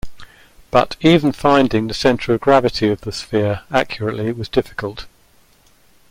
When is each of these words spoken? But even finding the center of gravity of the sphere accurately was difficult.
But 0.71 0.95
even 1.01 1.31
finding 1.31 1.85
the 1.85 1.93
center 1.93 2.33
of 2.33 2.41
gravity 2.41 2.89
of 2.89 3.01
the 3.01 3.11
sphere 3.11 3.61
accurately 3.71 4.31
was 4.31 4.49
difficult. 4.49 5.05